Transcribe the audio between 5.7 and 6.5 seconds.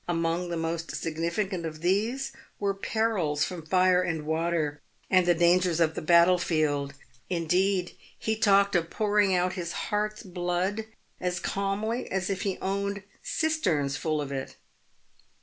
of the battle